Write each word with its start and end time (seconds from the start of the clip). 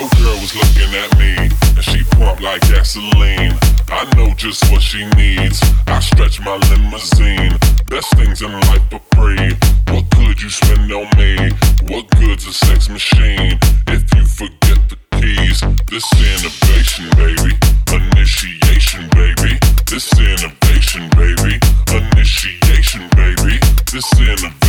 Your 0.00 0.08
girl 0.16 0.40
was 0.40 0.56
looking 0.56 0.94
at 0.94 1.18
me, 1.18 1.36
and 1.76 1.84
she 1.84 2.02
pumped 2.16 2.40
like 2.40 2.62
gasoline. 2.62 3.52
I 3.90 4.08
know 4.16 4.32
just 4.34 4.72
what 4.72 4.80
she 4.80 5.04
needs. 5.10 5.60
I 5.88 6.00
stretch 6.00 6.40
my 6.40 6.56
limousine. 6.56 7.52
Best 7.84 8.16
things 8.16 8.40
in 8.40 8.50
life 8.50 8.80
for 8.88 9.00
free. 9.14 9.52
What 9.92 10.10
could 10.12 10.40
you 10.40 10.48
spend 10.48 10.90
on 10.90 11.04
me? 11.18 11.50
What 11.82 12.08
good's 12.18 12.46
a 12.46 12.52
sex 12.54 12.88
machine? 12.88 13.58
If 13.88 14.08
you 14.14 14.24
forget 14.24 14.80
the 14.88 14.96
keys, 15.20 15.60
this 15.90 16.08
innovation, 16.16 17.10
baby. 17.20 17.52
Initiation, 17.92 19.06
baby. 19.10 19.58
This 19.84 20.08
innovation, 20.18 21.10
baby. 21.10 21.60
Initiation, 21.92 23.06
baby. 23.10 23.60
This 23.92 24.10
innovation. 24.18 24.59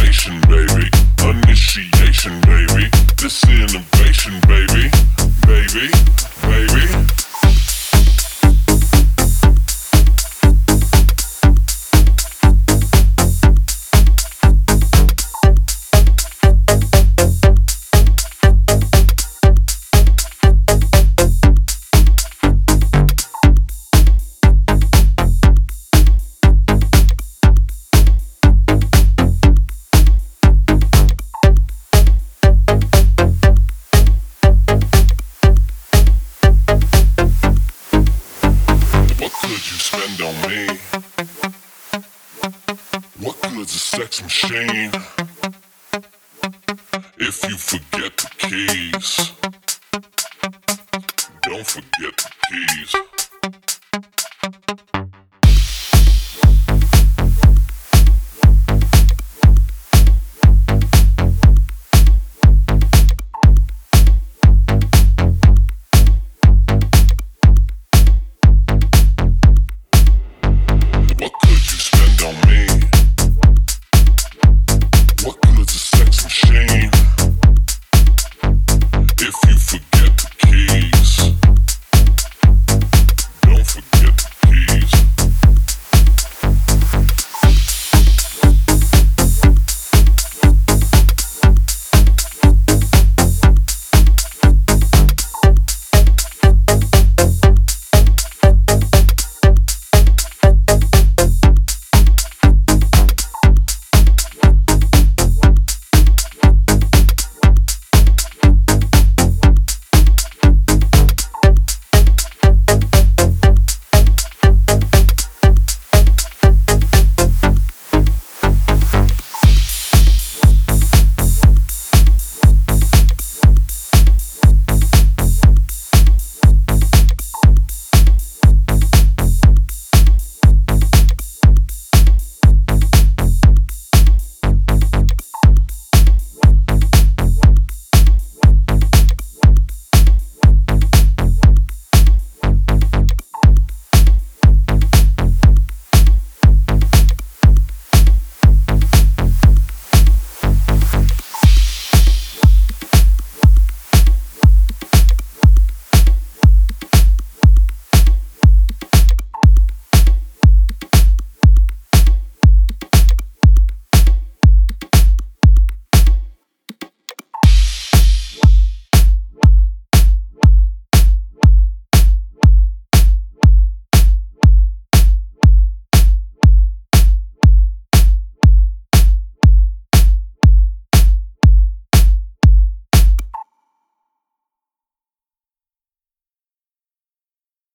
What 43.19 43.39
good's 43.43 43.75
a 43.75 43.79
sex 43.79 44.23
machine 44.23 44.91
if 47.19 47.43
you 47.47 47.57
forget 47.57 48.17
the 48.17 48.29
key? 48.39 48.91